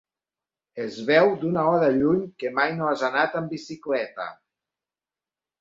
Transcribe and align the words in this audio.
Es 0.85 0.95
veu 1.09 1.29
d'una 1.43 1.65
hora 1.73 1.91
lluny 1.97 2.23
que 2.45 2.53
mai 2.57 2.73
no 2.79 2.89
has 2.95 3.05
anat 3.11 3.39
amb 3.43 3.55
bicicleta. 3.57 4.29